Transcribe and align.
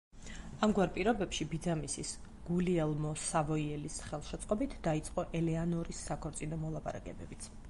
ამგვარ 0.67 0.87
პირობებში, 0.95 1.45
ბიძამისის, 1.51 2.15
გულიელმო 2.47 3.13
სავოიელის 3.27 4.01
ხელშეწყობით 4.09 4.77
დაიწყო 4.89 5.31
ელეანორის 5.43 6.05
საქორწინო 6.11 6.65
მოლაპარაკებებიც. 6.65 7.51